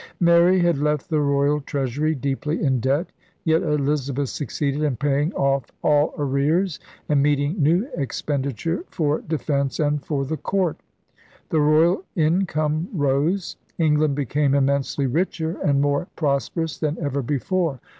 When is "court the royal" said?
10.37-12.03